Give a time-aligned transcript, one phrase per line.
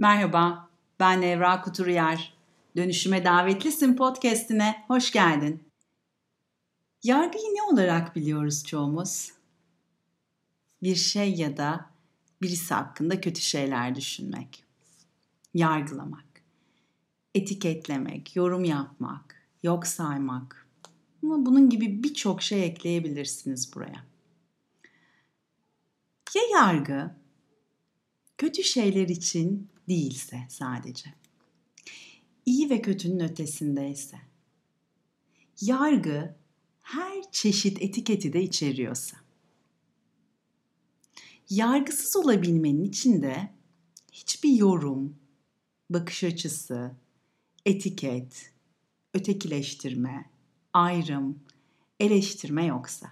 [0.00, 2.34] Merhaba, ben Evra Kuturuyer.
[2.76, 5.62] Dönüşüme Davetlisin podcastine hoş geldin.
[7.02, 9.32] Yargıyı ne olarak biliyoruz çoğumuz?
[10.82, 11.90] Bir şey ya da
[12.42, 14.64] birisi hakkında kötü şeyler düşünmek,
[15.54, 16.42] yargılamak,
[17.34, 20.66] etiketlemek, yorum yapmak, yok saymak.
[21.22, 24.04] Ama bunun gibi birçok şey ekleyebilirsiniz buraya.
[26.34, 27.10] Ya yargı
[28.38, 31.14] kötü şeyler için değilse sadece.
[32.46, 34.18] İyi ve kötünün ötesindeyse.
[35.60, 36.36] Yargı
[36.82, 39.16] her çeşit etiketi de içeriyorsa.
[41.50, 43.50] Yargısız olabilmenin içinde
[44.12, 45.16] hiçbir yorum,
[45.90, 46.96] bakış açısı,
[47.66, 48.52] etiket,
[49.14, 50.30] ötekileştirme,
[50.72, 51.42] ayrım,
[52.00, 53.10] eleştirme yoksa.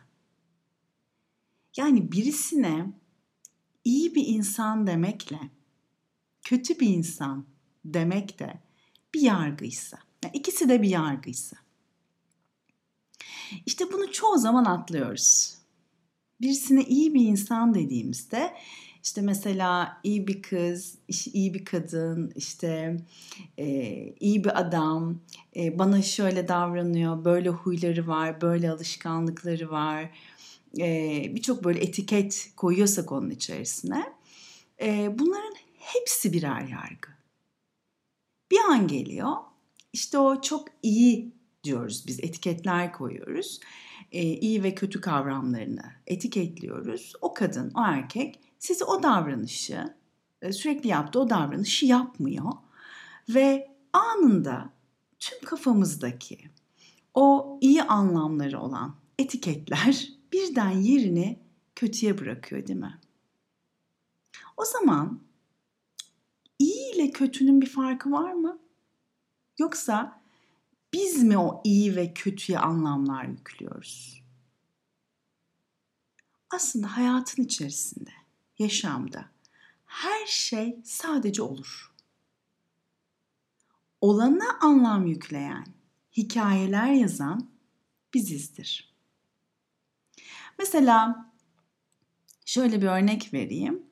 [1.77, 2.92] Yani birisine
[3.84, 5.58] iyi bir insan demekle
[6.48, 7.47] kötü bir insan
[7.84, 8.55] demek de
[9.15, 9.98] bir yargıysa.
[10.25, 11.56] Yani ikisi de bir yargıysa.
[13.67, 15.55] İşte bunu çoğu zaman atlıyoruz.
[16.41, 18.55] Birisine iyi bir insan dediğimizde
[19.05, 20.98] işte mesela iyi bir kız,
[21.33, 22.97] iyi bir kadın, işte
[23.59, 23.67] e,
[24.20, 25.20] iyi bir adam,
[25.56, 30.11] e, bana şöyle davranıyor, böyle huyları var, böyle alışkanlıkları var.
[30.78, 34.12] E, Birçok böyle etiket koyuyorsak onun içerisine,
[34.81, 37.08] e, bunların hepsi birer yargı.
[38.50, 39.36] Bir an geliyor,
[39.92, 41.33] işte o çok iyi
[41.64, 43.61] diyoruz biz, etiketler koyuyoruz.
[44.12, 47.12] E, iyi ve kötü kavramlarını etiketliyoruz.
[47.20, 49.94] O kadın, o erkek sizi o davranışı,
[50.42, 52.53] e, sürekli yaptığı o davranışı yapmıyor.
[53.28, 54.70] Ve anında
[55.19, 56.39] tüm kafamızdaki
[57.14, 61.39] o iyi anlamları olan etiketler birden yerini
[61.77, 63.00] kötüye bırakıyor değil mi?
[64.56, 65.28] O zaman
[66.98, 68.58] ile kötünün bir farkı var mı?
[69.58, 70.22] Yoksa
[70.92, 74.22] biz mi o iyi ve kötüye anlamlar yüklüyoruz?
[76.50, 78.10] Aslında hayatın içerisinde,
[78.58, 79.25] yaşamda
[79.87, 81.94] her şey sadece olur.
[84.00, 85.66] Olana anlam yükleyen,
[86.16, 87.50] hikayeler yazan
[88.14, 88.94] bizizdir.
[90.58, 91.32] Mesela
[92.44, 93.88] şöyle bir örnek vereyim.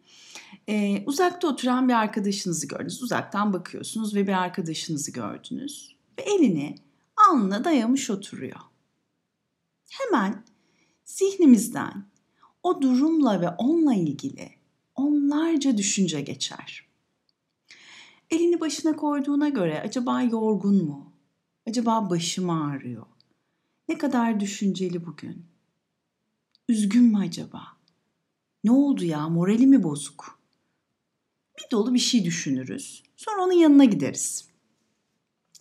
[0.69, 3.03] Ee, uzakta oturan bir arkadaşınızı gördünüz.
[3.03, 5.97] Uzaktan bakıyorsunuz ve bir arkadaşınızı gördünüz.
[6.19, 6.75] Ve elini
[7.29, 8.61] alnına dayamış oturuyor.
[9.91, 10.45] Hemen
[11.05, 12.05] zihnimizden
[12.63, 14.51] o durumla ve onunla ilgili
[14.95, 16.87] onlarca düşünce geçer.
[18.31, 21.13] Elini başına koyduğuna göre acaba yorgun mu?
[21.69, 23.07] Acaba başım ağrıyor?
[23.89, 25.47] Ne kadar düşünceli bugün?
[26.69, 27.63] Üzgün mü acaba?
[28.65, 29.29] Ne oldu ya?
[29.29, 30.36] Morali mi bozuk?
[31.59, 33.03] Bir dolu bir şey düşünürüz.
[33.17, 34.49] Sonra onun yanına gideriz.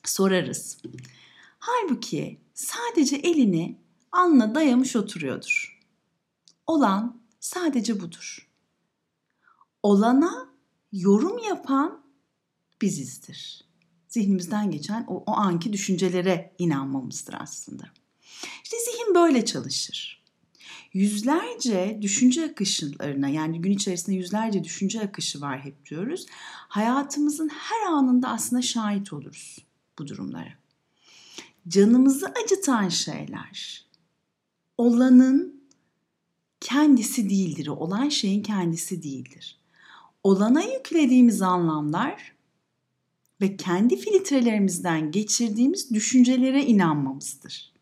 [0.05, 0.77] Sorarız.
[1.59, 3.79] Halbuki sadece elini
[4.11, 5.81] alnına dayamış oturuyordur.
[6.67, 8.49] Olan sadece budur.
[9.83, 10.49] Olana
[10.91, 12.05] yorum yapan
[12.81, 13.65] bizizdir.
[14.07, 17.83] Zihnimizden geçen o, o anki düşüncelere inanmamızdır aslında.
[18.63, 20.14] İşte zihin böyle çalışır
[20.95, 26.25] yüzlerce düşünce akışlarına yani gün içerisinde yüzlerce düşünce akışı var hep diyoruz.
[26.67, 29.57] Hayatımızın her anında aslında şahit oluruz
[29.99, 30.53] bu durumlara.
[31.67, 33.85] Canımızı acıtan şeyler
[34.77, 35.61] olanın
[36.61, 37.67] kendisi değildir.
[37.67, 39.59] Olan şeyin kendisi değildir.
[40.23, 42.35] Olana yüklediğimiz anlamlar
[43.41, 47.73] ve kendi filtrelerimizden geçirdiğimiz düşüncelere inanmamızdır.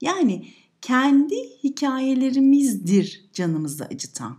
[0.00, 0.48] Yani
[0.84, 4.38] kendi hikayelerimizdir canımızı acıtan.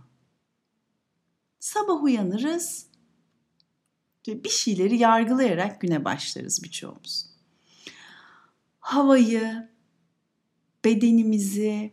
[1.60, 2.86] Sabah uyanırız
[4.28, 7.26] ve bir şeyleri yargılayarak güne başlarız birçoğumuz.
[8.80, 9.70] Havayı,
[10.84, 11.92] bedenimizi,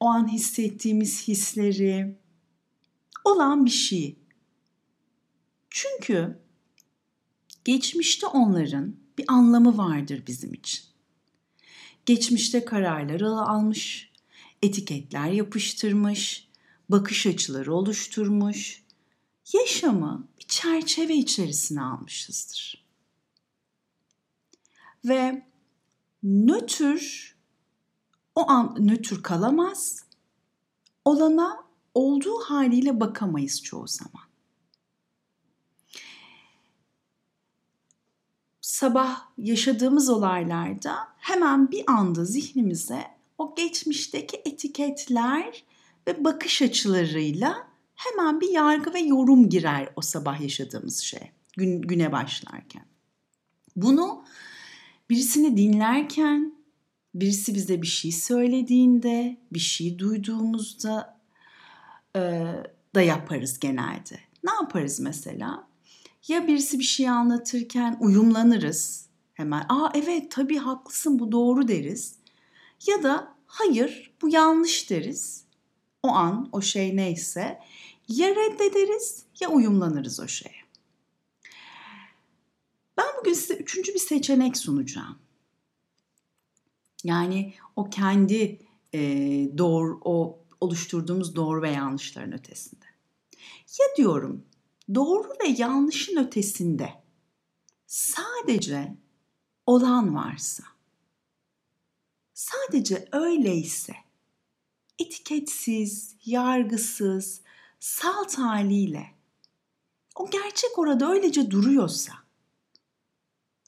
[0.00, 2.18] o an hissettiğimiz hisleri,
[3.24, 4.18] olan bir şeyi.
[5.70, 6.38] Çünkü
[7.64, 10.95] geçmişte onların bir anlamı vardır bizim için
[12.06, 14.10] geçmişte kararları almış,
[14.62, 16.48] etiketler yapıştırmış,
[16.88, 18.84] bakış açıları oluşturmuş,
[19.52, 22.86] yaşamı bir çerçeve içerisine almışızdır.
[25.04, 25.46] Ve
[26.22, 27.36] nötr
[28.34, 30.06] o an nötr kalamaz.
[31.04, 34.26] Olana olduğu haliyle bakamayız çoğu zaman.
[38.76, 43.02] Sabah yaşadığımız olaylarda hemen bir anda zihnimize
[43.38, 45.64] o geçmişteki etiketler
[46.08, 51.30] ve bakış açılarıyla hemen bir yargı ve yorum girer o sabah yaşadığımız şey.
[51.56, 52.84] gün, güne başlarken.
[53.76, 54.24] Bunu
[55.10, 56.54] birisini dinlerken,
[57.14, 61.20] birisi bize bir şey söylediğinde, bir şey duyduğumuzda
[62.16, 62.20] e,
[62.94, 64.18] da yaparız genelde.
[64.44, 65.65] Ne yaparız mesela?
[66.28, 69.66] Ya birisi bir şey anlatırken uyumlanırız hemen.
[69.68, 72.16] Aa evet tabii haklısın bu doğru deriz.
[72.86, 75.44] Ya da hayır bu yanlış deriz.
[76.02, 77.60] O an o şey neyse
[78.08, 80.66] ya reddederiz ya uyumlanırız o şeye.
[82.98, 85.18] Ben bugün size üçüncü bir seçenek sunacağım.
[87.04, 88.58] Yani o kendi
[88.94, 89.00] e,
[89.58, 92.84] doğru, o oluşturduğumuz doğru ve yanlışların ötesinde.
[93.78, 94.44] Ya diyorum
[94.94, 97.02] doğru ve yanlışın ötesinde
[97.86, 98.96] sadece
[99.66, 100.64] olan varsa,
[102.34, 103.92] sadece öyleyse,
[104.98, 107.40] etiketsiz, yargısız,
[107.80, 109.14] salt haliyle,
[110.16, 112.12] o gerçek orada öylece duruyorsa,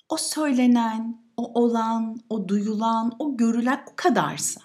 [0.08, 4.60] o söylenen, o olan, o duyulan, o görülen o kadarsa,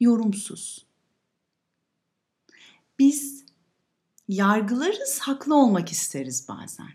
[0.00, 0.87] yorumsuz.
[2.98, 3.44] Biz
[4.28, 6.90] yargılarız, haklı olmak isteriz bazen.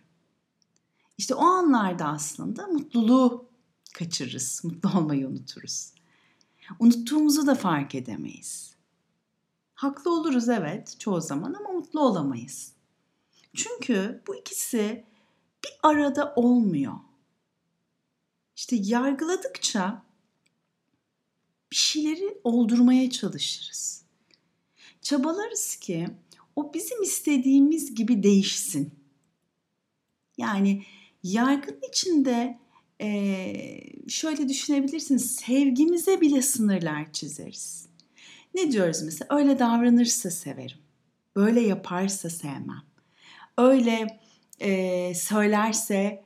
[1.18, 3.50] İşte o anlarda aslında mutluluğu
[3.94, 5.94] kaçırırız, mutlu olmayı unuturuz.
[6.80, 8.76] Unuttuğumuzu da fark edemeyiz.
[9.74, 12.74] Haklı oluruz evet çoğu zaman ama mutlu olamayız.
[13.56, 15.06] Çünkü bu ikisi
[15.64, 16.94] bir arada olmuyor.
[18.56, 20.04] İşte yargıladıkça
[21.72, 24.03] bir şeyleri oldurmaya çalışırız.
[25.04, 26.08] Çabalarız ki
[26.56, 28.94] o bizim istediğimiz gibi değişsin.
[30.38, 30.84] Yani
[31.24, 32.60] yargının içinde
[33.02, 33.10] e,
[34.08, 37.88] şöyle düşünebilirsiniz sevgimize bile sınırlar çizeriz.
[38.56, 40.78] Ne diyoruz mesela öyle davranırsa severim.
[41.36, 42.84] Böyle yaparsa sevmem.
[43.58, 44.20] Öyle
[44.60, 46.24] e, söylerse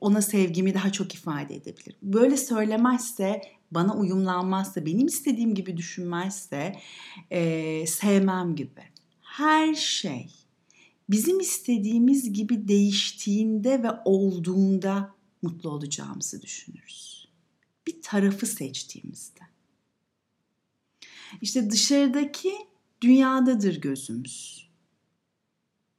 [0.00, 1.98] ona sevgimi daha çok ifade edebilirim.
[2.02, 3.42] Böyle söylemezse,
[3.74, 6.80] bana uyumlanmazsa, benim istediğim gibi düşünmezse
[7.30, 8.82] e, sevmem gibi.
[9.22, 10.30] Her şey
[11.10, 17.28] bizim istediğimiz gibi değiştiğinde ve olduğunda mutlu olacağımızı düşünürüz.
[17.86, 19.40] Bir tarafı seçtiğimizde.
[21.40, 22.52] İşte dışarıdaki
[23.00, 24.68] dünyadadır gözümüz.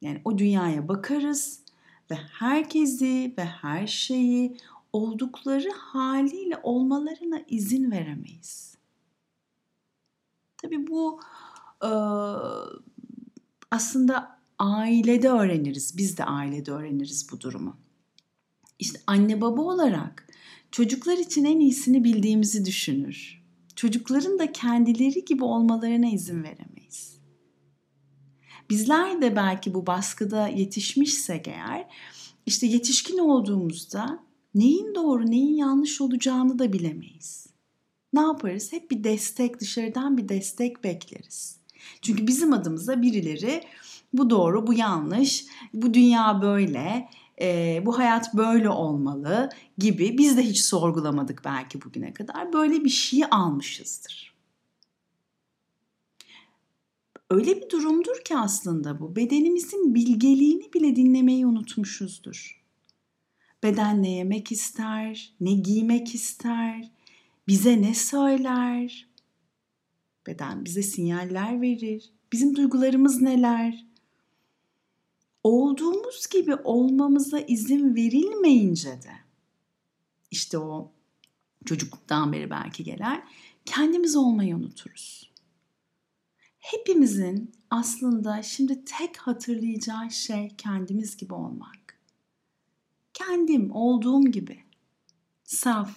[0.01, 1.59] Yani o dünyaya bakarız
[2.11, 4.57] ve herkesi ve her şeyi
[4.95, 8.75] oldukları haliyle olmalarına izin veremeyiz.
[10.57, 11.19] Tabii bu
[11.81, 11.91] e,
[13.71, 15.97] aslında ailede öğreniriz.
[15.97, 17.77] Biz de ailede öğreniriz bu durumu.
[18.79, 20.27] İşte anne baba olarak
[20.71, 23.45] çocuklar için en iyisini bildiğimizi düşünür.
[23.75, 27.17] Çocukların da kendileri gibi olmalarına izin veremeyiz.
[28.69, 31.87] Bizler de belki bu baskıda yetişmişsek eğer
[32.45, 37.47] işte yetişkin olduğumuzda neyin doğru neyin yanlış olacağını da bilemeyiz.
[38.13, 38.73] Ne yaparız?
[38.73, 41.59] Hep bir destek dışarıdan bir destek bekleriz.
[42.01, 43.63] Çünkü bizim adımıza birileri
[44.13, 47.09] bu doğru, bu yanlış, bu dünya böyle,
[47.41, 52.53] e, bu hayat böyle olmalı gibi biz de hiç sorgulamadık belki bugüne kadar.
[52.53, 54.35] Böyle bir şeyi almışızdır.
[57.29, 62.64] Öyle bir durumdur ki aslında bu bedenimizin bilgeliğini bile dinlemeyi unutmuşuzdur.
[63.65, 66.91] Beden ne yemek ister, ne giymek ister,
[67.47, 69.07] bize ne söyler?
[70.27, 72.11] Beden bize sinyaller verir.
[72.31, 73.85] Bizim duygularımız neler?
[75.45, 79.11] olduğumuz gibi olmamıza izin verilmeyince de
[80.31, 80.91] işte o
[81.65, 83.27] çocukluktan beri belki gelen
[83.65, 85.31] kendimiz olmayı unuturuz.
[86.59, 91.84] Hepimizin aslında şimdi tek hatırlayacağı şey kendimiz gibi olmak.
[93.25, 94.59] Kendim olduğum gibi.
[95.43, 95.89] Saf.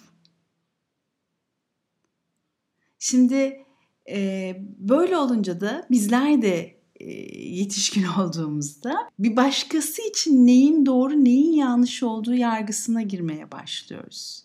[2.99, 3.65] Şimdi
[4.09, 11.53] e, böyle olunca da bizler de e, yetişkin olduğumuzda bir başkası için neyin doğru neyin
[11.53, 14.43] yanlış olduğu yargısına girmeye başlıyoruz.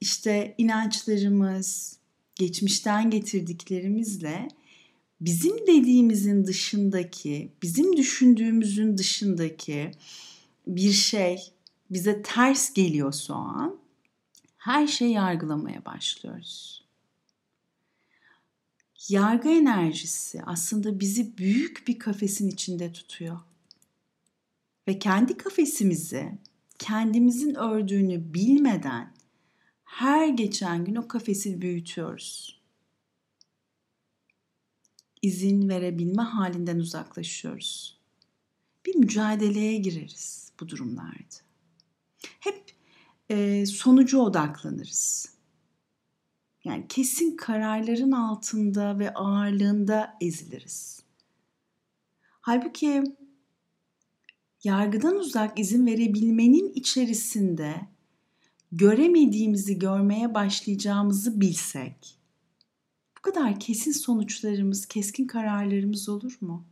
[0.00, 1.98] İşte inançlarımız,
[2.34, 4.48] geçmişten getirdiklerimizle
[5.20, 9.90] bizim dediğimizin dışındaki, bizim düşündüğümüzün dışındaki
[10.66, 11.53] bir şey
[11.94, 13.76] bize ters geliyorsa o an
[14.56, 16.84] her şeyi yargılamaya başlıyoruz
[19.08, 23.40] yargı enerjisi aslında bizi büyük bir kafesin içinde tutuyor.
[24.88, 26.38] Ve kendi kafesimizi
[26.78, 29.14] kendimizin ördüğünü bilmeden
[29.84, 32.60] her geçen gün o kafesi büyütüyoruz.
[35.22, 37.98] İzin verebilme halinden uzaklaşıyoruz.
[38.86, 41.43] bir mücadeleye gireriz bu durumlarda.
[42.44, 42.72] Hep
[43.30, 45.34] e, sonucu odaklanırız.
[46.64, 51.02] Yani kesin kararların altında ve ağırlığında eziliriz.
[52.40, 53.04] Halbuki
[54.64, 57.74] yargıdan uzak izin verebilmenin içerisinde
[58.72, 62.18] göremediğimizi görmeye başlayacağımızı bilsek
[63.18, 66.64] bu kadar kesin sonuçlarımız, keskin kararlarımız olur mu?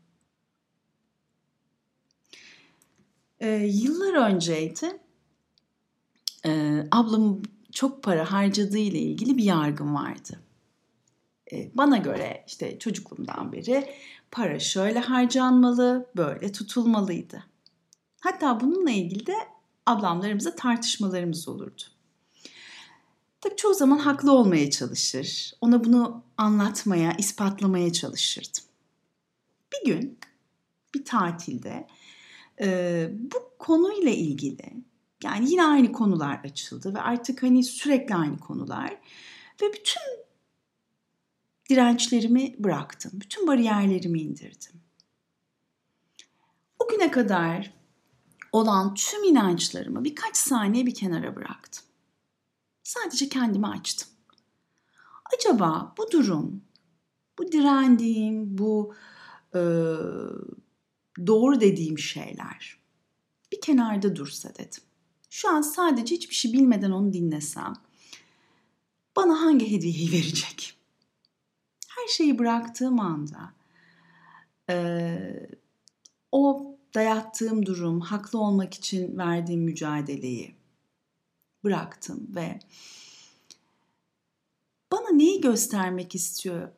[3.40, 5.02] Ee, yıllar önceydi.
[6.46, 10.40] Ee, ablamın çok para harcadığı ile ilgili bir yargım vardı.
[11.52, 13.94] Ee, bana göre işte çocukluğumdan beri
[14.30, 17.44] para şöyle harcanmalı, böyle tutulmalıydı.
[18.20, 19.34] Hatta bununla ilgili de
[19.86, 21.82] ablamlarımızla tartışmalarımız olurdu.
[23.40, 25.52] Tabii çoğu zaman haklı olmaya çalışır.
[25.60, 28.64] Ona bunu anlatmaya, ispatlamaya çalışırdım.
[29.72, 30.18] Bir gün
[30.94, 31.86] bir tatilde
[32.60, 34.84] e, bu konuyla ilgili
[35.24, 38.90] yani yine aynı konular açıldı ve artık hani sürekli aynı konular
[39.62, 40.02] ve bütün
[41.70, 43.12] dirençlerimi bıraktım.
[43.14, 44.80] Bütün bariyerlerimi indirdim.
[46.78, 47.74] O güne kadar
[48.52, 51.84] olan tüm inançlarımı birkaç saniye bir kenara bıraktım.
[52.82, 54.08] Sadece kendimi açtım.
[55.36, 56.64] Acaba bu durum,
[57.38, 58.94] bu direndiğim, bu
[59.54, 59.60] e,
[61.26, 62.78] doğru dediğim şeyler
[63.52, 64.82] bir kenarda dursa dedim.
[65.32, 67.72] Şu an sadece hiçbir şey bilmeden onu dinlesem
[69.16, 70.78] bana hangi hediyeyi verecek?
[71.88, 73.52] Her şeyi bıraktığım anda
[74.70, 75.50] e,
[76.32, 80.54] o dayattığım durum, haklı olmak için verdiğim mücadeleyi
[81.64, 82.58] bıraktım ve
[84.92, 86.68] bana neyi göstermek istiyor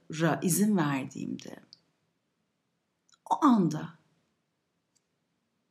[0.43, 1.57] izin verdiğimde
[3.31, 3.99] o anda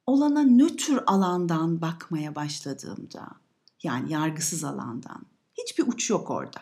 [0.07, 3.27] olana nötr alandan bakmaya başladığımda
[3.83, 5.25] yani yargısız alandan
[5.57, 6.61] hiçbir uç yok orada.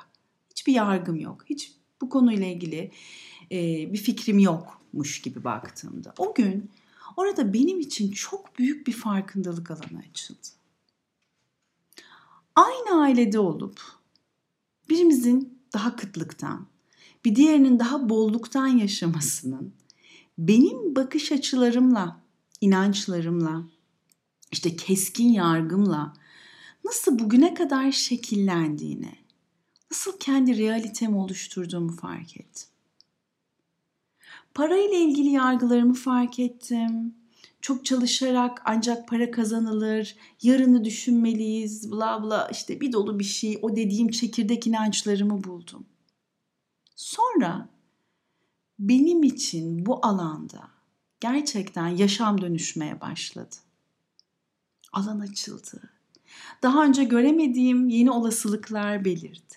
[0.50, 1.41] Hiçbir yargım yok.
[1.45, 2.91] Hiç bu konuyla ilgili
[3.51, 3.57] e,
[3.93, 6.71] bir fikrim yokmuş gibi baktığımda o gün
[7.17, 10.48] orada benim için çok büyük bir farkındalık alanı açıldı.
[12.55, 13.81] Aynı ailede olup
[14.89, 16.67] birimizin daha kıtlıktan,
[17.25, 19.74] bir diğerinin daha bolluktan yaşamasının
[20.38, 22.21] benim bakış açılarımla,
[22.62, 23.63] inançlarımla,
[24.51, 26.13] işte keskin yargımla
[26.86, 29.15] nasıl bugüne kadar şekillendiğini,
[29.91, 32.68] nasıl kendi realitemi oluşturduğumu fark ettim.
[34.53, 37.15] Parayla ilgili yargılarımı fark ettim.
[37.62, 43.75] Çok çalışarak ancak para kazanılır, yarını düşünmeliyiz, bla bla işte bir dolu bir şey, o
[43.75, 45.86] dediğim çekirdek inançlarımı buldum.
[46.96, 47.70] Sonra
[48.80, 50.80] benim için bu alanda
[51.22, 53.56] gerçekten yaşam dönüşmeye başladı.
[54.94, 55.82] Alan açıldı.
[56.63, 59.56] Daha önce göremediğim yeni olasılıklar belirdi.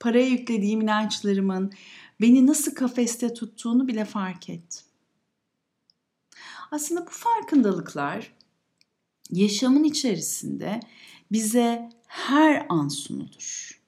[0.00, 1.72] Paraya yüklediğim inançlarımın
[2.20, 4.86] beni nasıl kafeste tuttuğunu bile fark ettim.
[6.70, 8.32] Aslında bu farkındalıklar
[9.30, 10.80] yaşamın içerisinde
[11.32, 13.80] bize her an sunulur.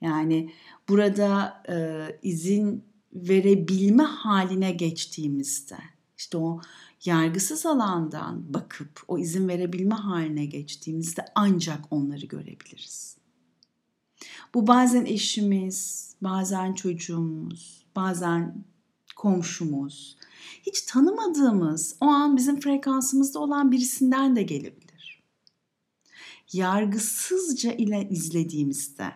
[0.00, 0.52] Yani
[0.88, 1.76] burada e,
[2.22, 5.93] izin verebilme haline geçtiğimizde
[6.24, 6.60] işte o
[7.04, 13.16] yargısız alandan bakıp o izin verebilme haline geçtiğimizde ancak onları görebiliriz.
[14.54, 18.64] Bu bazen eşimiz, bazen çocuğumuz, bazen
[19.16, 20.16] komşumuz,
[20.62, 25.22] hiç tanımadığımız, o an bizim frekansımızda olan birisinden de gelebilir.
[26.52, 29.12] Yargısızca ile izlediğimizde,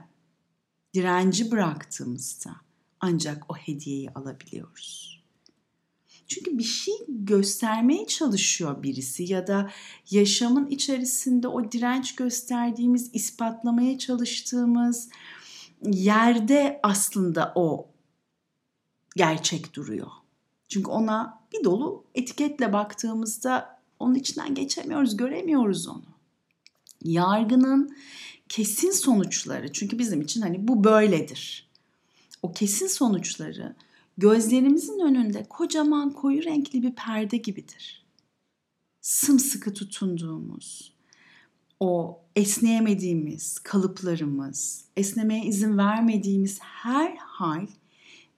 [0.95, 2.57] direnci bıraktığımızda
[3.01, 5.18] ancak o hediyeyi alabiliyoruz.
[6.29, 9.71] Çünkü bir şey göstermeye çalışıyor birisi ya da
[10.11, 15.09] yaşamın içerisinde o direnç gösterdiğimiz, ispatlamaya çalıştığımız
[15.87, 17.89] yerde aslında o
[19.17, 20.09] gerçek duruyor.
[20.69, 26.05] Çünkü ona bir dolu etiketle baktığımızda onun içinden geçemiyoruz, göremiyoruz onu.
[27.05, 27.97] Yargının
[28.49, 31.69] kesin sonuçları çünkü bizim için hani bu böyledir.
[32.43, 33.77] O kesin sonuçları
[34.19, 38.05] gözlerimizin önünde kocaman koyu renkli bir perde gibidir.
[39.01, 40.95] Sımsıkı tutunduğumuz,
[41.81, 47.67] o esneyemediğimiz kalıplarımız, esnemeye izin vermediğimiz her hal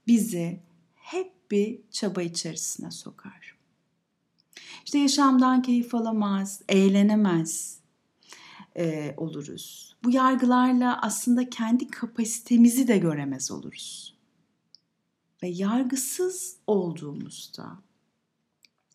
[0.07, 0.61] bizi
[0.95, 3.57] hep bir çaba içerisine sokar.
[4.85, 7.79] İşte yaşamdan keyif alamaz, eğlenemez
[8.77, 9.97] e, oluruz.
[10.05, 14.20] Bu yargılarla aslında kendi kapasitemizi de göremez oluruz.
[15.43, 17.83] Ve yargısız olduğumuzda,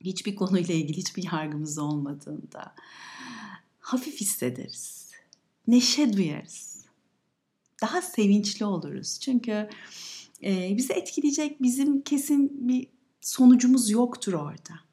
[0.02, 2.76] hiçbir konuyla ilgili hiçbir yargımız olmadığında
[3.80, 5.12] hafif hissederiz.
[5.68, 6.86] Neşe duyarız.
[7.82, 9.20] Daha sevinçli oluruz.
[9.20, 9.70] Çünkü
[10.44, 12.88] e, bizi etkileyecek bizim kesin bir
[13.22, 14.86] sonucumuz yoktur orada.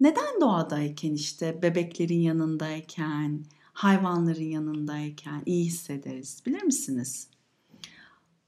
[0.00, 7.28] Neden doğadayken işte bebeklerin yanındayken, hayvanların yanındayken iyi hissederiz bilir misiniz?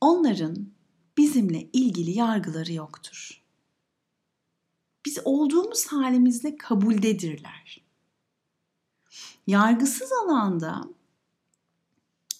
[0.04, 0.68] Onların
[1.16, 3.42] bizimle ilgili yargıları yoktur.
[5.06, 7.84] Biz olduğumuz halimizle kabuldedirler.
[9.46, 10.88] Yargısız alanda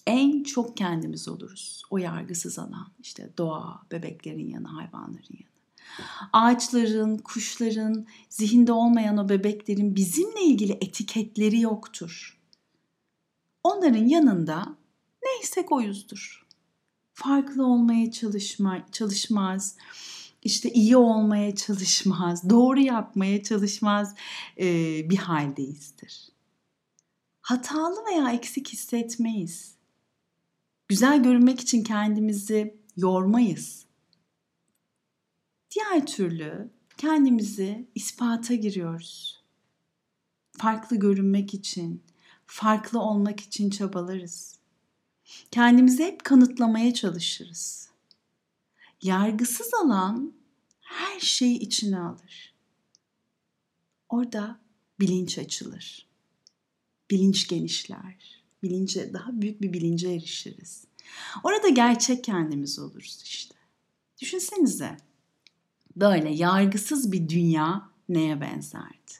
[0.07, 1.83] en çok kendimiz oluruz.
[1.89, 5.55] O yargısız alan işte doğa, bebeklerin yanı, hayvanların yanı.
[6.33, 12.41] Ağaçların, kuşların, zihinde olmayan o bebeklerin bizimle ilgili etiketleri yoktur.
[13.63, 14.77] Onların yanında
[15.23, 16.44] neysek oyuzdur.
[17.15, 19.77] Farklı olmaya çalışma, çalışmaz,
[20.43, 24.15] işte iyi olmaya çalışmaz, doğru yapmaya çalışmaz
[24.59, 24.65] e,
[25.09, 26.29] bir haldeyizdir.
[27.41, 29.75] Hatalı veya eksik hissetmeyiz.
[30.87, 33.85] Güzel görünmek için kendimizi yormayız.
[35.75, 39.43] Diğer türlü kendimizi ispata giriyoruz.
[40.57, 42.03] Farklı görünmek için,
[42.45, 44.54] farklı olmak için çabalarız.
[45.51, 47.89] Kendimizi hep kanıtlamaya çalışırız.
[49.01, 50.33] Yargısız alan
[50.81, 52.53] her şeyi içine alır.
[54.09, 54.59] Orada
[54.99, 56.07] bilinç açılır.
[57.11, 58.43] Bilinç genişler.
[58.63, 60.85] Bilince, daha büyük bir bilince erişiriz.
[61.43, 63.55] Orada gerçek kendimiz oluruz işte.
[64.21, 64.97] Düşünsenize
[65.95, 69.11] böyle yargısız bir dünya neye benzerdi?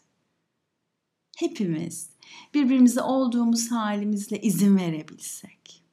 [1.37, 2.09] Hepimiz
[2.53, 5.83] birbirimize olduğumuz halimizle izin verebilsek,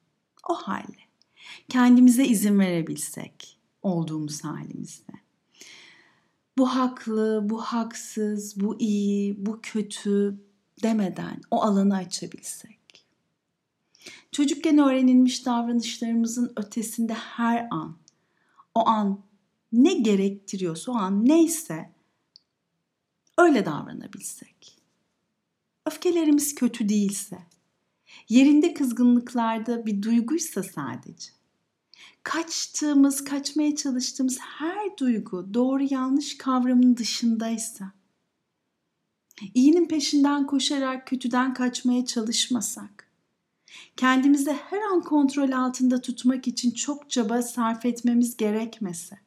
[0.49, 1.03] o halde
[1.69, 5.13] kendimize izin verebilsek olduğumuz halimizde.
[6.59, 10.41] Bu haklı, bu haksız, bu iyi, bu kötü
[10.83, 12.79] demeden o alanı açabilsek.
[14.33, 17.97] Çocukken öğrenilmiş davranışlarımızın ötesinde her an,
[18.75, 19.21] o an
[19.73, 21.93] ne gerektiriyorsa o an neyse
[23.39, 24.79] öyle davranabilsek.
[25.87, 27.39] Öfkelerimiz kötü değilse,
[28.29, 31.31] yerinde kızgınlıklarda bir duyguysa sadece,
[32.23, 37.93] kaçtığımız, kaçmaya çalıştığımız her duygu doğru yanlış kavramın dışındaysa,
[39.55, 43.09] iyinin peşinden koşarak kötüden kaçmaya çalışmasak,
[43.97, 49.19] kendimizi her an kontrol altında tutmak için çok çaba sarf etmemiz gerekmese,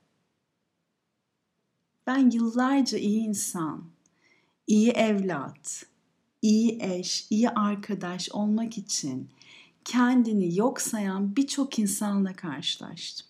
[2.07, 3.83] ben yıllarca iyi insan,
[4.67, 5.85] iyi evlat,
[6.45, 9.29] iyi eş, iyi arkadaş olmak için
[9.85, 13.27] kendini yok sayan birçok insanla karşılaştım.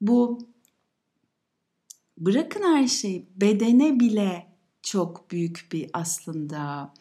[0.00, 0.38] Bu
[2.18, 6.94] bırakın her şeyi bedene bile çok büyük bir aslında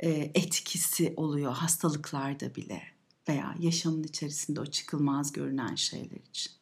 [0.00, 2.82] e, etkisi oluyor hastalıklarda bile
[3.28, 6.52] veya yaşamın içerisinde o çıkılmaz görünen şeyler için.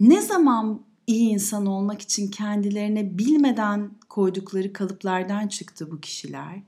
[0.00, 6.62] Ne zaman iyi insan olmak için kendilerine bilmeden koydukları kalıplardan çıktı bu kişiler.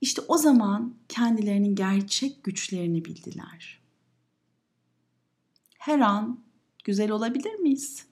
[0.00, 3.80] İşte o zaman kendilerinin gerçek güçlerini bildiler.
[5.78, 6.40] Her an
[6.84, 8.06] güzel olabilir miyiz?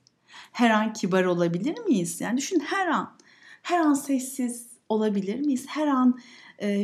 [0.52, 2.20] Her an kibar olabilir miyiz?
[2.20, 3.16] Yani düşün her an.
[3.62, 5.66] Her an sessiz olabilir miyiz?
[5.68, 6.20] Her an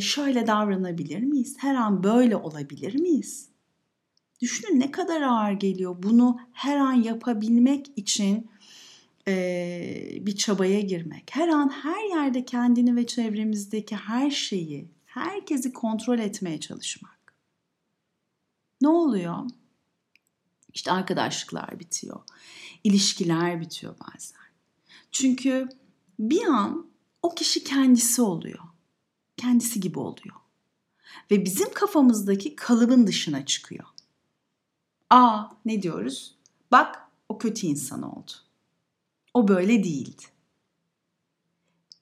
[0.00, 1.56] şöyle davranabilir miyiz?
[1.58, 3.49] Her an böyle olabilir miyiz?
[4.40, 5.96] Düşünün ne kadar ağır geliyor.
[6.02, 8.50] Bunu her an yapabilmek için
[9.28, 11.30] e, bir çabaya girmek.
[11.32, 17.34] Her an her yerde kendini ve çevremizdeki her şeyi, herkesi kontrol etmeye çalışmak.
[18.80, 19.36] Ne oluyor?
[20.74, 22.20] İşte arkadaşlıklar bitiyor.
[22.84, 24.40] ilişkiler bitiyor bazen.
[25.12, 25.68] Çünkü
[26.18, 26.90] bir an
[27.22, 28.64] o kişi kendisi oluyor.
[29.36, 30.36] Kendisi gibi oluyor.
[31.30, 33.84] Ve bizim kafamızdaki kalıbın dışına çıkıyor.
[35.10, 36.34] Aa ne diyoruz?
[36.72, 38.32] Bak o kötü insan oldu.
[39.34, 40.22] O böyle değildi.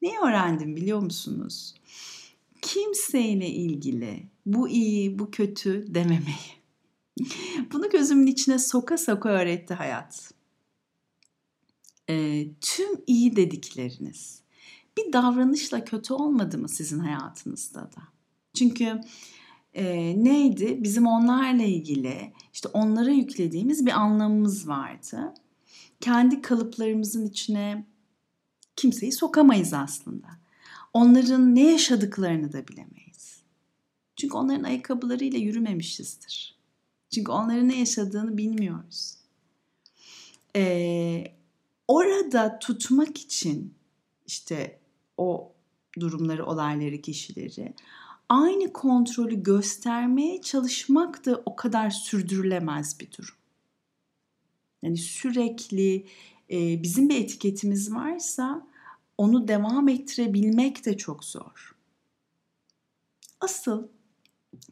[0.02, 1.74] Ne öğrendim biliyor musunuz?
[2.62, 6.58] Kimseyle ilgili bu iyi, bu kötü dememeyi.
[7.72, 10.32] Bunu gözümün içine soka soka öğretti hayat.
[12.10, 14.42] E, tüm iyi dedikleriniz
[14.98, 18.02] bir davranışla kötü olmadı mı sizin hayatınızda da?
[18.54, 19.00] Çünkü
[19.78, 20.82] e, neydi?
[20.82, 25.34] Bizim onlarla ilgili işte onlara yüklediğimiz bir anlamımız vardı.
[26.00, 27.86] Kendi kalıplarımızın içine
[28.76, 30.26] kimseyi sokamayız aslında.
[30.92, 33.42] Onların ne yaşadıklarını da bilemeyiz.
[34.16, 36.58] Çünkü onların ayakkabılarıyla yürümemişizdir.
[37.14, 39.14] Çünkü onların ne yaşadığını bilmiyoruz.
[40.56, 41.24] Ee,
[41.88, 43.74] orada tutmak için
[44.26, 44.78] işte
[45.16, 45.52] o
[46.00, 47.74] durumları, olayları, kişileri
[48.28, 53.34] aynı kontrolü göstermeye çalışmak da o kadar sürdürülemez bir durum.
[54.82, 56.06] Yani sürekli
[56.50, 58.66] e, bizim bir etiketimiz varsa
[59.18, 61.76] onu devam ettirebilmek de çok zor.
[63.40, 63.88] Asıl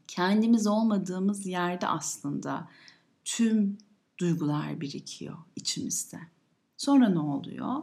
[0.08, 2.68] kendimiz olmadığımız yerde aslında
[3.24, 3.78] tüm
[4.18, 6.18] duygular birikiyor içimizde.
[6.76, 7.82] Sonra ne oluyor?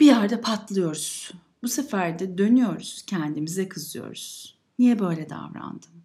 [0.00, 1.32] Bir yerde patlıyoruz.
[1.64, 4.58] Bu sefer de dönüyoruz, kendimize kızıyoruz.
[4.78, 6.02] Niye böyle davrandım?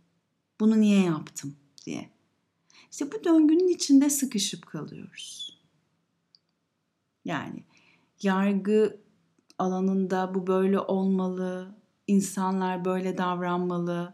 [0.59, 2.09] Bunu niye yaptım diye.
[2.91, 5.57] İşte bu döngünün içinde sıkışıp kalıyoruz.
[7.25, 7.63] Yani
[8.21, 8.99] yargı
[9.57, 11.75] alanında bu böyle olmalı,
[12.07, 14.13] insanlar böyle davranmalı,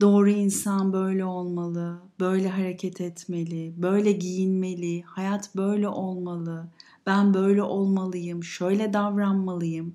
[0.00, 6.68] doğru insan böyle olmalı, böyle hareket etmeli, böyle giyinmeli, hayat böyle olmalı,
[7.08, 9.94] ben böyle olmalıyım, şöyle davranmalıyım.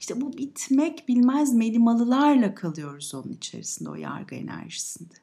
[0.00, 5.14] İşte bu bitmek bilmez melimalılarla kalıyoruz onun içerisinde, o yargı enerjisinde.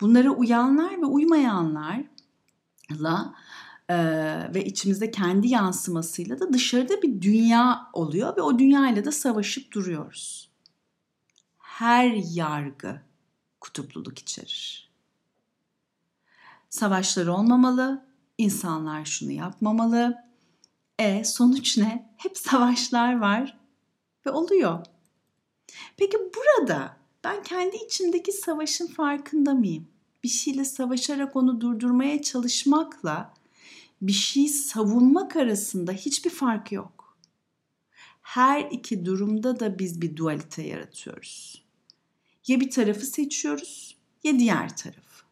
[0.00, 2.04] Bunlara uyanlar ve uymayanlarla
[3.88, 3.96] e,
[4.54, 10.50] ve içimizde kendi yansımasıyla da dışarıda bir dünya oluyor ve o dünyayla da savaşıp duruyoruz.
[11.58, 13.00] Her yargı
[13.60, 14.90] kutupluluk içerir.
[16.68, 18.05] Savaşlar olmamalı,
[18.38, 20.16] insanlar şunu yapmamalı.
[20.98, 22.14] E sonuç ne?
[22.16, 23.58] Hep savaşlar var
[24.26, 24.86] ve oluyor.
[25.96, 29.88] Peki burada ben kendi içimdeki savaşın farkında mıyım?
[30.24, 33.34] Bir şeyle savaşarak onu durdurmaya çalışmakla
[34.02, 37.18] bir şey savunmak arasında hiçbir fark yok.
[38.22, 41.64] Her iki durumda da biz bir dualite yaratıyoruz.
[42.46, 45.24] Ya bir tarafı seçiyoruz ya diğer tarafı.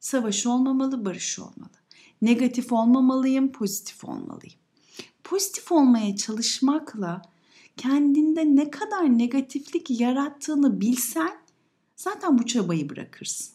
[0.00, 1.83] Savaş olmamalı, barış olmalı.
[2.22, 4.58] Negatif olmamalıyım, pozitif olmalıyım.
[5.24, 7.22] Pozitif olmaya çalışmakla
[7.76, 11.38] kendinde ne kadar negatiflik yarattığını bilsen
[11.96, 13.54] zaten bu çabayı bırakırsın.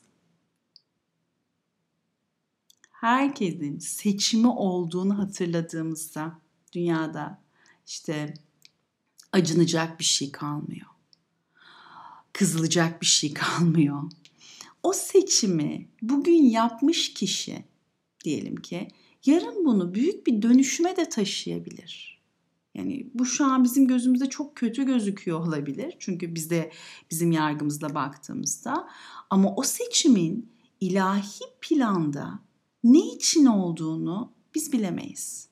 [2.91, 6.39] Herkesin seçimi olduğunu hatırladığımızda
[6.73, 7.41] dünyada
[7.87, 8.33] işte
[9.31, 10.87] acınacak bir şey kalmıyor.
[12.33, 14.11] Kızılacak bir şey kalmıyor.
[14.83, 17.65] O seçimi bugün yapmış kişi
[18.23, 18.87] diyelim ki
[19.25, 22.19] yarın bunu büyük bir dönüşüme de taşıyabilir.
[22.75, 25.95] Yani bu şu an bizim gözümüzde çok kötü gözüküyor olabilir.
[25.99, 26.71] Çünkü bizde
[27.11, 28.89] bizim yargımızla baktığımızda
[29.29, 30.51] ama o seçimin
[30.81, 32.39] ilahi planda
[32.83, 35.49] ne için olduğunu biz bilemeyiz.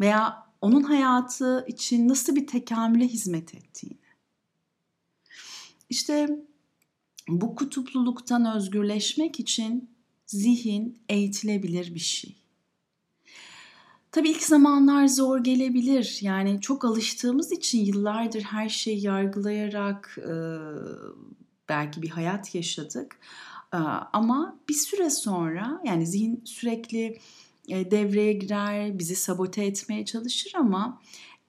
[0.00, 3.98] Veya onun hayatı için nasıl bir tekamüle hizmet ettiğini.
[5.88, 6.44] İşte
[7.28, 9.95] bu kutupluluktan özgürleşmek için
[10.26, 12.36] zihin eğitilebilir bir şey.
[14.12, 16.18] Tabii ilk zamanlar zor gelebilir.
[16.20, 20.32] Yani çok alıştığımız için yıllardır her şeyi yargılayarak e,
[21.68, 23.18] belki bir hayat yaşadık.
[23.72, 23.76] E,
[24.12, 27.18] ama bir süre sonra yani zihin sürekli
[27.68, 31.00] e, devreye girer, bizi sabote etmeye çalışır ama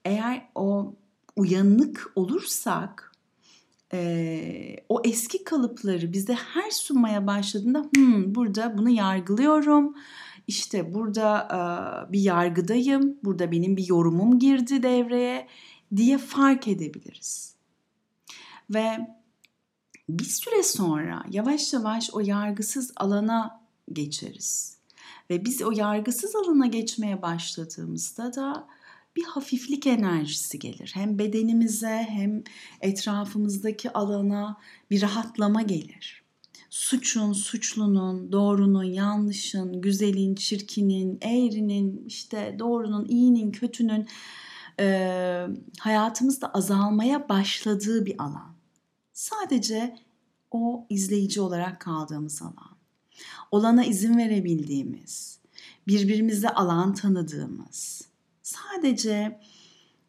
[0.05, 0.93] eğer o
[1.35, 3.06] uyanık olursak
[3.93, 9.95] e, o eski kalıpları bize her sunmaya başladığında hmm, burada bunu yargılıyorum.
[10.47, 11.47] İşte burada
[12.09, 15.47] e, bir yargıdayım, burada benim bir yorumum girdi devreye
[15.95, 17.55] diye fark edebiliriz.
[18.69, 19.07] Ve
[20.09, 23.61] bir süre sonra yavaş yavaş o yargısız alana
[23.93, 24.77] geçeriz.
[25.29, 28.67] Ve biz o yargısız alana geçmeye başladığımızda da
[29.17, 30.91] bir hafiflik enerjisi gelir.
[30.93, 32.43] Hem bedenimize hem
[32.81, 34.57] etrafımızdaki alana
[34.91, 36.23] bir rahatlama gelir.
[36.69, 44.07] Suçun, suçlunun, doğrunun, yanlışın, güzelin, çirkinin, eğrinin, işte doğrunun, iyinin, kötünün
[44.79, 45.47] e,
[45.79, 48.55] hayatımızda azalmaya başladığı bir alan.
[49.13, 49.95] Sadece
[50.51, 52.77] o izleyici olarak kaldığımız alan.
[53.51, 55.39] Olana izin verebildiğimiz,
[55.87, 58.06] birbirimize alan tanıdığımız,
[58.47, 59.39] sadece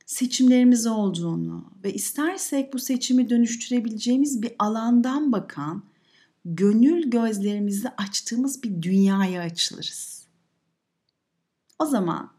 [0.07, 5.85] seçimlerimiz olduğunu ve istersek bu seçimi dönüştürebileceğimiz bir alandan bakan,
[6.45, 10.27] gönül gözlerimizi açtığımız bir dünyaya açılırız.
[11.79, 12.33] O zaman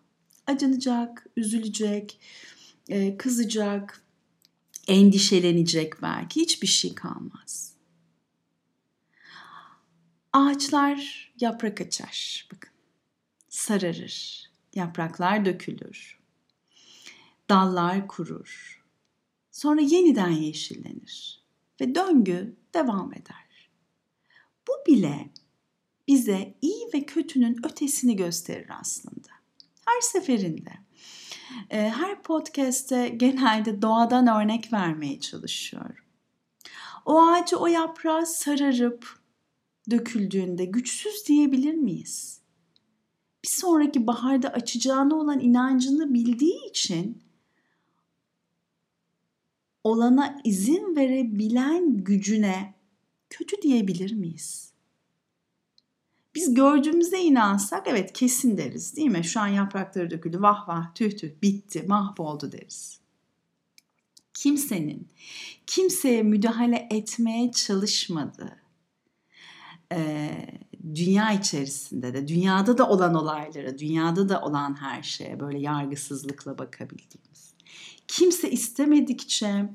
[0.48, 2.20] acınacak, üzülecek,
[2.90, 4.04] e, kızacak,
[4.88, 7.74] endişelenecek belki hiçbir şey kalmaz.
[10.34, 12.48] Ağaçlar yaprak açar.
[12.54, 12.70] Bakın.
[13.50, 16.19] Sararır yapraklar dökülür.
[17.49, 18.84] Dallar kurur.
[19.51, 21.43] Sonra yeniden yeşillenir
[21.82, 23.69] ve döngü devam eder.
[24.67, 25.29] Bu bile
[26.08, 29.29] bize iyi ve kötünün ötesini gösterir aslında.
[29.86, 30.71] Her seferinde.
[31.69, 36.05] E, her podcast'te genelde doğadan örnek vermeye çalışıyorum.
[37.05, 39.19] O ağacı o yaprağı sararıp
[39.91, 42.38] döküldüğünde güçsüz diyebilir miyiz?
[43.43, 47.23] Bir sonraki baharda açacağına olan inancını bildiği için
[49.84, 52.73] olana izin verebilen gücüne
[53.30, 54.73] kötü diyebilir miyiz?
[56.36, 59.23] Biz gördüğümüze inansak evet kesin deriz değil mi?
[59.23, 62.99] Şu an yaprakları döküldü vah vah tüh tüh bitti mahvoldu deriz.
[64.34, 65.08] Kimsenin
[65.67, 68.58] kimseye müdahale etmeye çalışmadığı
[69.91, 70.30] e,
[70.84, 77.54] dünya içerisinde de dünyada da olan olaylara, dünyada da olan her şeye böyle yargısızlıkla bakabildiğimiz.
[78.08, 79.70] Kimse istemedikçe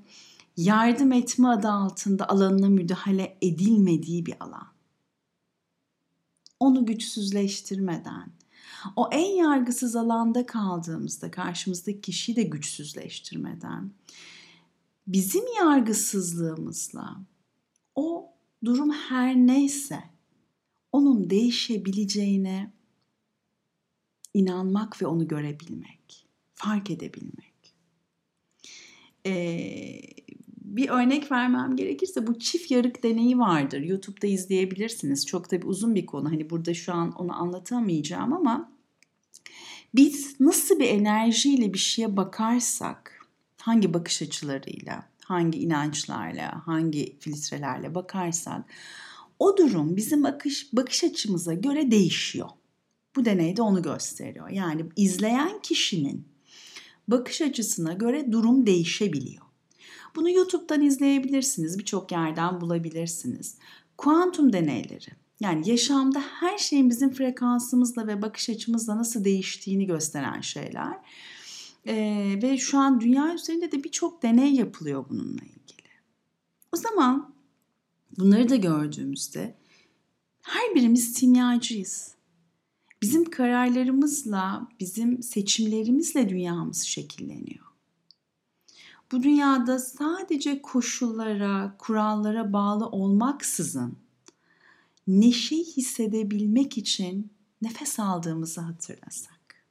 [0.56, 4.74] yardım etme adı altında alanına müdahale edilmediği bir alan.
[6.60, 8.32] Onu güçsüzleştirmeden,
[8.96, 13.90] o en yargısız alanda kaldığımızda karşımızdaki kişiyi de güçsüzleştirmeden
[15.06, 17.16] bizim yargısızlığımızla
[17.94, 18.32] o
[18.64, 20.13] durum her neyse
[20.94, 22.72] onun değişebileceğine
[24.34, 27.74] inanmak ve onu görebilmek, fark edebilmek.
[29.26, 30.00] Ee,
[30.56, 33.80] bir örnek vermem gerekirse bu çift yarık deneyi vardır.
[33.80, 35.26] YouTube'da izleyebilirsiniz.
[35.26, 36.30] Çok tabii uzun bir konu.
[36.30, 38.72] Hani burada şu an onu anlatamayacağım ama
[39.94, 43.26] biz nasıl bir enerjiyle bir şeye bakarsak,
[43.60, 48.64] hangi bakış açılarıyla, hangi inançlarla, hangi filtrelerle bakarsak
[49.38, 52.48] o durum bizim bakış bakış açımıza göre değişiyor.
[53.16, 54.48] Bu deney de onu gösteriyor.
[54.48, 56.28] Yani izleyen kişinin
[57.08, 59.44] bakış açısına göre durum değişebiliyor.
[60.16, 63.58] Bunu YouTube'dan izleyebilirsiniz, birçok yerden bulabilirsiniz.
[63.98, 65.08] Kuantum deneyleri
[65.40, 70.94] yani yaşamda her şeyin bizim frekansımızla ve bakış açımızla nasıl değiştiğini gösteren şeyler.
[71.86, 75.88] Ee, ve şu an dünya üzerinde de birçok deney yapılıyor bununla ilgili.
[76.72, 77.33] O zaman
[78.18, 79.54] bunları da gördüğümüzde
[80.42, 82.14] her birimiz simyacıyız.
[83.02, 87.64] Bizim kararlarımızla, bizim seçimlerimizle dünyamız şekilleniyor.
[89.12, 93.98] Bu dünyada sadece koşullara, kurallara bağlı olmaksızın
[95.06, 99.64] neşeyi hissedebilmek için nefes aldığımızı hatırlasak.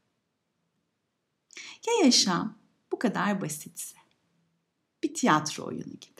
[1.87, 2.57] Ya yaşam
[2.91, 3.97] bu kadar basitse?
[5.03, 6.12] Bir tiyatro oyunu gibi.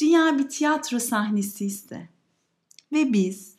[0.00, 2.08] Dünya bir tiyatro sahnesi ise
[2.92, 3.56] ve biz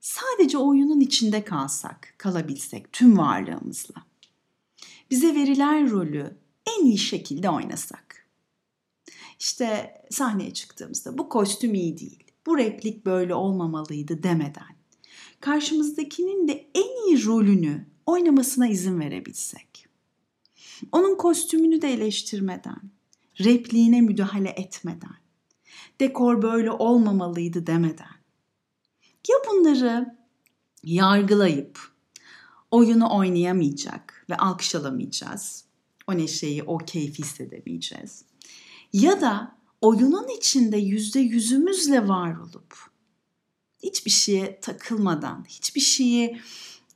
[0.00, 3.94] sadece oyunun içinde kalsak, kalabilsek tüm varlığımızla.
[5.10, 6.36] Bize verilen rolü
[6.66, 8.28] en iyi şekilde oynasak.
[9.38, 14.78] İşte sahneye çıktığımızda bu kostüm iyi değil, bu replik böyle olmamalıydı demeden
[15.40, 19.86] karşımızdakinin de en iyi rolünü oynamasına izin verebilsek.
[20.92, 22.90] Onun kostümünü de eleştirmeden,
[23.40, 25.16] repliğine müdahale etmeden,
[26.00, 28.18] dekor böyle olmamalıydı demeden.
[29.28, 30.16] Ya bunları
[30.84, 31.78] yargılayıp
[32.70, 35.64] oyunu oynayamayacak ve alkış alamayacağız.
[36.06, 38.24] O neşeyi, o keyfi hissedemeyeceğiz.
[38.92, 42.74] Ya da oyunun içinde yüzde yüzümüzle var olup
[43.82, 46.40] hiçbir şeye takılmadan, hiçbir şeyi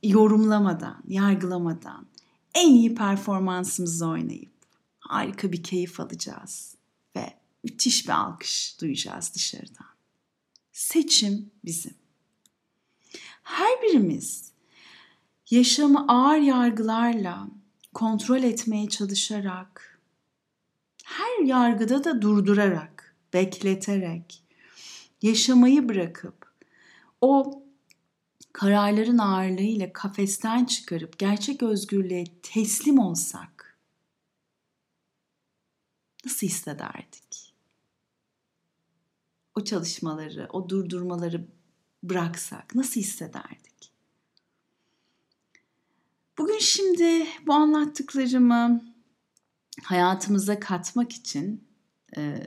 [0.03, 2.07] yorumlamadan, yargılamadan
[2.53, 4.53] en iyi performansımızı oynayıp
[4.99, 6.72] harika bir keyif alacağız
[7.63, 9.93] müthiş bir alkış duyacağız dışarıdan.
[10.71, 11.93] Seçim bizim.
[13.43, 14.51] Her birimiz
[15.49, 17.47] yaşamı ağır yargılarla
[17.93, 19.99] kontrol etmeye çalışarak,
[21.03, 24.43] her yargıda da durdurarak, bekleterek,
[25.21, 26.53] yaşamayı bırakıp
[27.21, 27.63] o
[28.53, 33.79] kararların ağırlığıyla kafesten çıkarıp gerçek özgürlüğe teslim olsak
[36.25, 37.22] nasıl hissederdik?
[39.55, 41.47] O çalışmaları, o durdurmaları
[42.03, 43.91] bıraksak nasıl hissederdik?
[46.37, 48.83] Bugün şimdi bu anlattıklarımı
[49.83, 51.67] hayatımıza katmak için
[52.17, 52.37] e,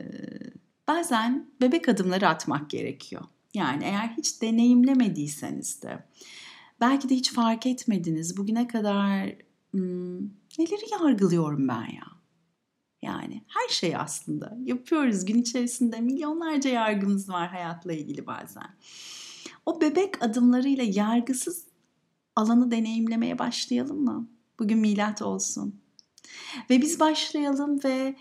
[0.87, 3.25] bazen bebek adımları atmak gerekiyor.
[3.53, 6.05] Yani eğer hiç deneyimlemediyseniz de
[6.81, 9.35] belki de hiç fark etmediniz bugüne kadar
[9.71, 10.19] hmm,
[10.59, 12.16] neleri yargılıyorum ben ya?
[13.01, 18.77] Yani her şey aslında yapıyoruz gün içerisinde milyonlarca yargımız var hayatla ilgili bazen.
[19.65, 21.65] O bebek adımlarıyla yargısız
[22.35, 24.29] alanı deneyimlemeye başlayalım mı?
[24.59, 25.81] Bugün milat olsun.
[26.69, 28.15] Ve biz başlayalım ve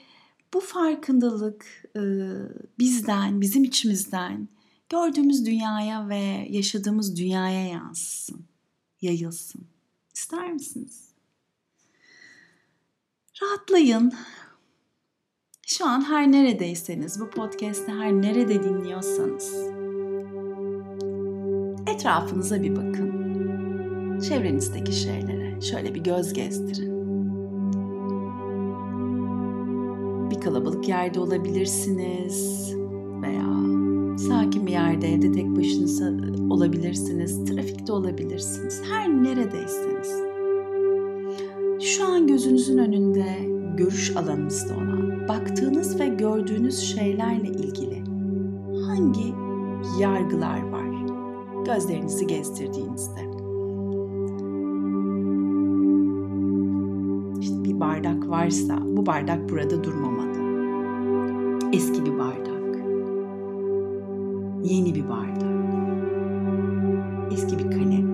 [0.55, 2.03] bu farkındalık e,
[2.79, 4.49] bizden, bizim içimizden
[4.89, 8.47] gördüğümüz dünyaya ve yaşadığımız dünyaya yansısın,
[9.01, 9.67] yayılsın.
[10.15, 11.07] İster misiniz?
[13.43, 14.13] Rahatlayın.
[15.69, 19.55] Şu an her neredeyseniz, bu podcast'i her nerede dinliyorsanız
[21.95, 24.21] etrafınıza bir bakın.
[24.29, 26.97] Çevrenizdeki şeylere şöyle bir göz gezdirin.
[30.31, 32.73] Bir kalabalık yerde olabilirsiniz
[33.23, 33.57] veya
[34.19, 36.11] sakin bir yerde evde tek başınıza
[36.51, 38.83] olabilirsiniz, trafikte olabilirsiniz.
[38.91, 40.23] Her neredeyseniz.
[41.81, 43.27] Şu an gözünüzün önünde
[43.77, 48.05] görüş alanınızda olan, baktığınız ve gördüğünüz şeylerle ilgili
[48.87, 49.35] hangi
[50.01, 50.87] yargılar var?
[51.67, 53.21] Gözlerinizi gezdirdiğinizde.
[57.41, 60.37] İşte bir bardak varsa bu bardak burada durmamalı.
[61.73, 62.77] Eski bir bardak.
[64.65, 65.57] Yeni bir bardak.
[67.33, 68.06] Eski bir kalem,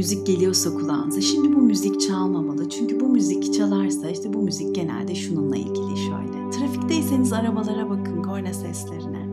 [0.00, 2.68] müzik geliyorsa kulağınıza, şimdi bu müzik çalmamalı.
[2.68, 6.50] Çünkü bu müzik çalarsa işte bu müzik genelde şununla ilgili şöyle.
[6.50, 9.28] Trafikteyseniz arabalara bakın, korna seslerine.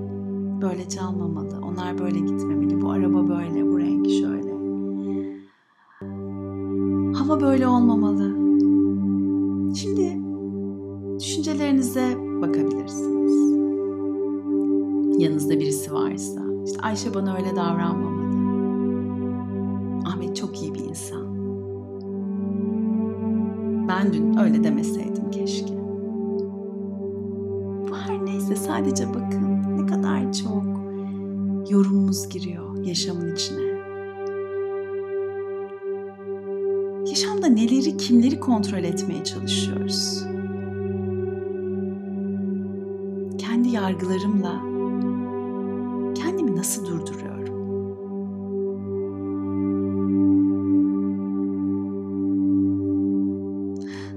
[0.62, 2.82] Böyle çalmamalı, onlar böyle gitmemeli.
[2.82, 4.52] Bu araba böyle, bu renk şöyle.
[7.18, 8.36] Hava böyle olmamalı.
[9.76, 10.22] Şimdi
[11.20, 13.38] düşüncelerinize bakabilirsiniz.
[15.22, 18.27] Yanınızda birisi varsa, işte Ayşe bana öyle davranmamalı.
[38.48, 40.24] Kontrol etmeye çalışıyoruz?
[43.38, 44.62] Kendi yargılarımla
[46.16, 47.58] kendimi nasıl durduruyorum?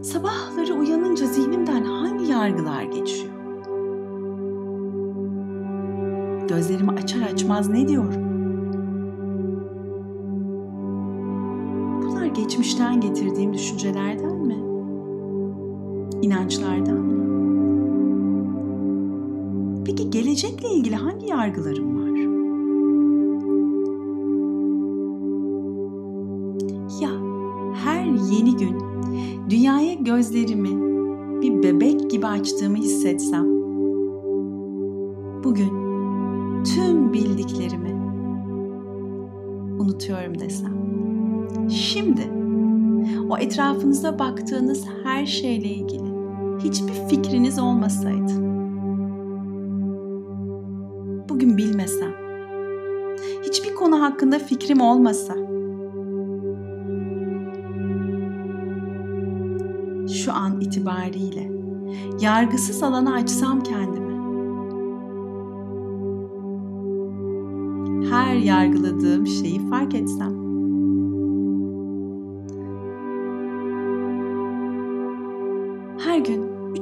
[0.02, 3.34] Sabahları uyanınca zihnimden hangi yargılar geçiyor?
[6.48, 8.19] Gözlerimi açar açmaz ne diyorum?
[12.80, 14.56] Geçmişten getirdiğim düşüncelerden mi?
[16.22, 17.20] İnançlardan mı?
[19.84, 22.10] Peki gelecekle ilgili hangi yargılarım var?
[27.02, 27.10] Ya
[27.84, 28.76] her yeni gün
[29.50, 30.90] dünyaya gözlerimi
[31.42, 33.46] bir bebek gibi açtığımı hissetsem,
[35.44, 35.70] bugün
[36.64, 37.94] tüm bildiklerimi
[39.78, 40.72] unutuyorum desem,
[41.70, 42.39] şimdi
[43.30, 46.10] o etrafınıza baktığınız her şeyle ilgili
[46.64, 48.32] hiçbir fikriniz olmasaydı,
[51.28, 52.12] bugün bilmesem,
[53.42, 55.34] hiçbir konu hakkında fikrim olmasa,
[60.08, 61.50] şu an itibariyle
[62.20, 64.10] yargısız alana açsam kendimi.
[68.10, 70.39] Her yargıladığım şeyi fark etsem.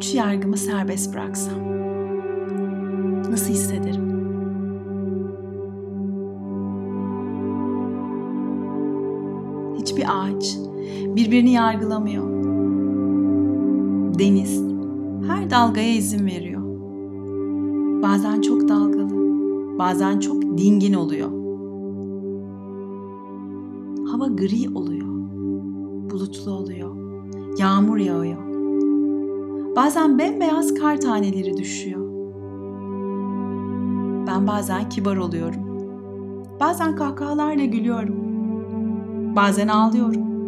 [0.08, 1.58] Üç yargımı serbest bıraksam.
[3.30, 4.08] Nasıl hissederim?
[9.78, 10.56] Hiçbir ağaç
[11.16, 12.24] birbirini yargılamıyor
[14.18, 14.62] deniz
[15.26, 16.62] her dalgaya izin veriyor.
[18.02, 19.38] Bazen çok dalgalı,
[19.78, 21.30] bazen çok dingin oluyor.
[24.12, 25.08] Hava gri oluyor,
[26.10, 26.96] bulutlu oluyor,
[27.58, 28.37] yağmur yağıyor.
[29.78, 32.00] Bazen bembeyaz kar taneleri düşüyor.
[34.26, 35.62] Ben bazen kibar oluyorum.
[36.60, 38.16] Bazen kahkahalarla gülüyorum.
[39.36, 40.46] Bazen ağlıyorum.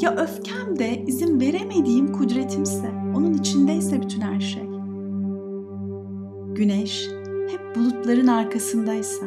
[0.00, 4.68] Ya öfkem de izin veremediğim kudretimse, onun içindeyse bütün her şey.
[6.54, 7.08] Güneş
[7.50, 9.26] hep bulutların arkasındaysa,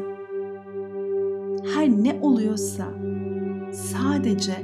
[1.75, 2.87] her ne oluyorsa
[3.71, 4.55] sadece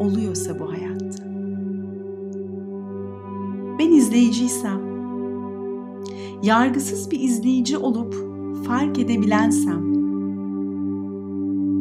[0.00, 1.35] oluyorsa bu hayatta.
[4.06, 4.80] İzleyiciysem,
[6.42, 8.14] yargısız bir izleyici olup
[8.66, 9.92] fark edebilensem,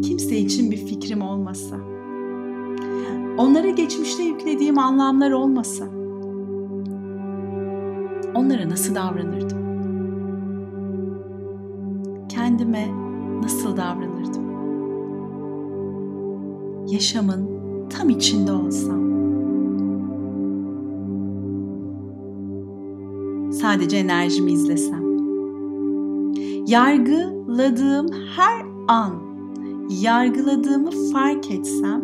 [0.02, 1.76] kimse için bir fikrim olmasa,
[3.38, 5.86] onlara geçmişte yüklediğim anlamlar olmasa,
[8.36, 9.60] onlara nasıl davranırdım?
[12.30, 12.88] Kendime
[13.44, 14.46] nasıl davranırdım?
[16.88, 17.50] Yaşamın
[17.90, 19.15] tam içinde olsam.
[23.76, 25.04] Sadece enerjimi izlesem.
[26.68, 29.14] Yargıladığım her an
[30.02, 32.02] yargıladığımı fark etsem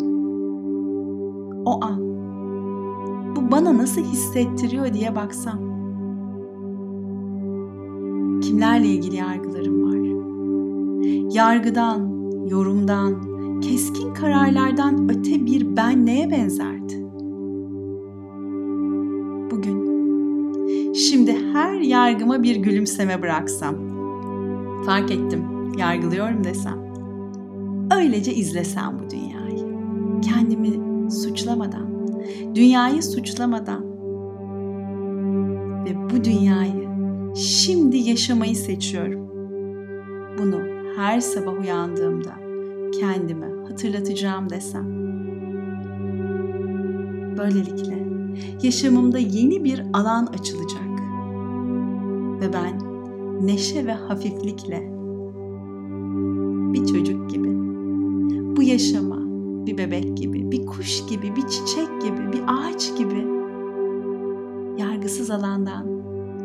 [1.65, 1.99] o an
[3.35, 5.59] bu bana nasıl hissettiriyor diye baksam.
[8.41, 9.97] Kimlerle ilgili yargılarım var?
[11.35, 11.99] Yargıdan,
[12.47, 13.21] yorumdan,
[13.61, 17.00] keskin kararlardan öte bir ben neye benzerdi?
[22.07, 23.75] Yargıma bir gülümseme bıraksam,
[24.85, 25.43] fark ettim,
[25.77, 26.79] yargılıyorum desem,
[27.97, 29.81] öylece izlesem bu dünyayı,
[30.21, 31.87] kendimi suçlamadan,
[32.55, 33.83] dünyayı suçlamadan.
[35.85, 36.89] Ve bu dünyayı
[37.35, 39.27] şimdi yaşamayı seçiyorum.
[40.37, 40.59] Bunu
[40.95, 42.33] her sabah uyandığımda
[42.99, 44.85] kendime hatırlatacağım desem.
[47.37, 48.07] Böylelikle
[48.63, 50.90] yaşamımda yeni bir alan açılacak
[52.41, 52.79] ve ben
[53.47, 54.91] neşe ve hafiflikle
[56.73, 57.49] bir çocuk gibi
[58.55, 59.21] bu yaşama
[59.65, 63.27] bir bebek gibi, bir kuş gibi, bir çiçek gibi, bir ağaç gibi
[64.77, 65.85] yargısız alandan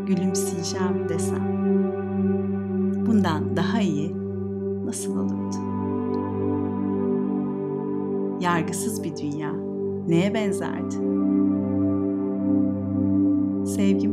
[0.06, 1.56] gülümseyeceğim desem.
[3.06, 4.16] Bundan daha iyi
[4.84, 5.56] nasıl olurdu?
[8.40, 9.52] Yargısız bir dünya
[10.08, 10.94] neye benzerdi?
[13.66, 14.05] Sevgimle.